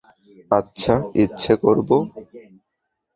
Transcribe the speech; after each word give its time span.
আচ্ছা, 0.51 0.95
ইচ্ছে 1.23 1.53
করব। 1.63 1.89